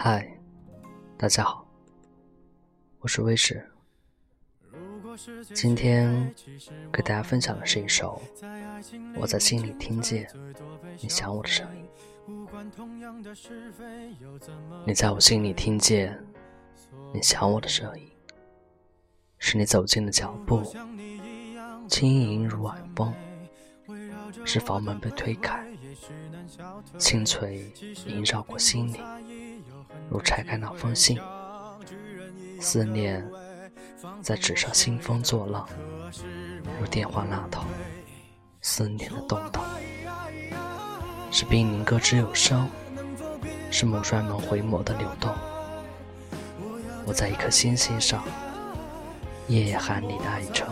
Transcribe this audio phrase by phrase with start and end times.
[0.00, 0.24] 嗨，
[1.16, 1.66] 大家好，
[3.00, 3.68] 我是威士。
[5.52, 6.32] 今天
[6.92, 8.22] 给大家分享的是一首
[9.16, 10.30] 《我在心里听见
[11.02, 11.84] 你想我的声音》。
[14.86, 16.16] 你在我心里听见
[17.12, 18.08] 你想我的声音，
[19.38, 20.62] 是你走近的脚步，
[21.88, 23.12] 轻盈如晚风；
[24.44, 25.66] 是房门被推开，
[26.98, 27.68] 清脆
[28.06, 29.02] 萦绕过心灵，
[30.10, 31.18] 如拆开那封信，
[32.60, 33.26] 思念
[34.22, 35.68] 在纸上兴风作浪，
[36.80, 37.64] 如电话那头
[38.62, 39.62] 思念的动荡。
[41.30, 42.68] 是濒临歌之有声，
[43.70, 45.34] 是木栓门回眸的流动。
[47.04, 48.24] 我在一颗星星上，
[49.46, 50.66] 夜夜喊你的爱称。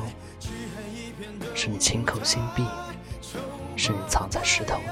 [1.55, 2.65] 是你轻叩心壁，
[3.77, 4.85] 是你藏在石头里。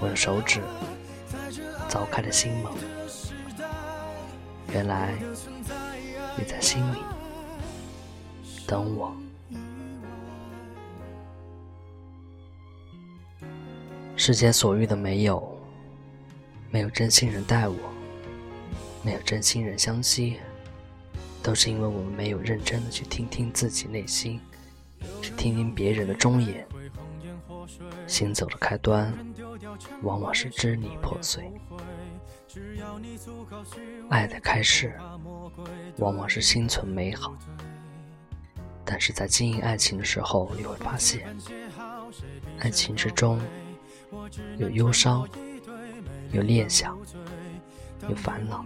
[0.00, 0.62] 我的手指
[1.88, 2.72] 凿开了心门，
[4.72, 5.14] 原来
[6.36, 6.98] 你在心里
[8.66, 9.14] 等我。
[14.16, 15.56] 世间所遇的没有，
[16.70, 17.76] 没有真心人待我，
[19.02, 20.38] 没有真心人相惜，
[21.42, 24.40] 都是因为我们没有认真的去听听自己内心，
[25.22, 26.66] 去听听别人的忠言。
[28.06, 29.12] 行走的开端，
[30.02, 31.42] 往往是支离破碎；
[34.08, 34.98] 爱的开始，
[35.98, 37.34] 往往是心存美好。
[38.84, 41.36] 但是在经营爱情的时候，你会发现，
[42.58, 43.40] 爱情之中。
[44.56, 45.28] 有忧伤，
[46.30, 46.96] 有念想，
[48.08, 48.64] 有烦恼，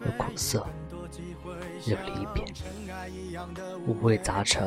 [0.00, 0.66] 有苦涩，
[1.86, 2.44] 有离别，
[3.86, 4.66] 五味杂陈，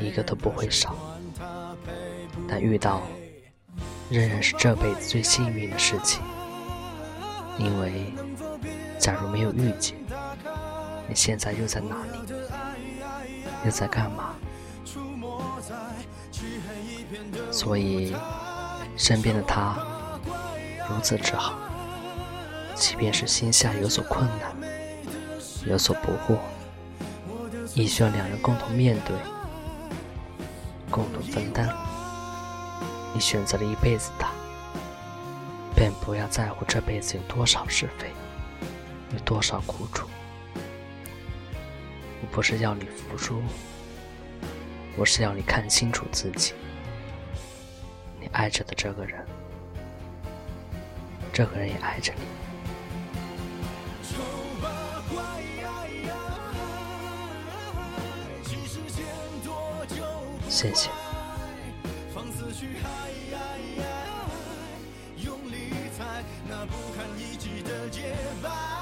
[0.00, 0.94] 一个都不会少。
[2.48, 3.02] 但遇到，
[4.10, 6.22] 仍然是这辈子最幸运的事情，
[7.58, 8.12] 因为，
[8.98, 9.96] 假如没有遇见，
[11.08, 12.18] 你现在又在哪里？
[13.64, 14.34] 又在干嘛？
[17.50, 18.14] 所以。
[18.98, 19.76] 身边的他
[20.88, 21.52] 如此之好，
[22.74, 24.56] 即便是心下有所困难、
[25.66, 26.38] 有所不惑，
[27.74, 29.16] 亦需要两人共同面对、
[30.90, 31.68] 共同分担。
[33.12, 34.30] 你选择了一辈子他，
[35.74, 38.12] 便不要在乎这辈子有多少是非，
[39.12, 40.06] 有多少苦楚。
[42.22, 43.42] 我不是要你服输，
[44.96, 46.54] 我是要你看清楚自己。
[48.20, 49.26] 你爱着的这个人，
[51.32, 52.45] 这个人也爱着你。
[60.56, 60.88] 谢谢。
[65.22, 65.68] 用力
[65.98, 68.75] 踩那不堪一击的洁白